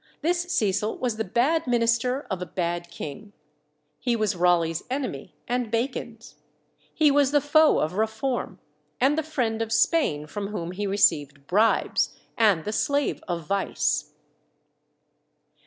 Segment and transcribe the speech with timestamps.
[0.21, 3.33] This Cecil was the bad minister of a bad king.
[3.99, 6.33] He was Raleigh's enemy and Bacon's;
[6.91, 8.57] he was the foe of reform,
[8.99, 14.13] and the friend of Spain, from whom he received bribes, and the slave of vice.